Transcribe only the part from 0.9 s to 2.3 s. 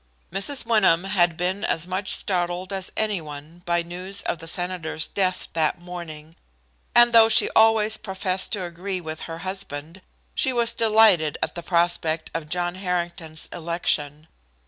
had been as much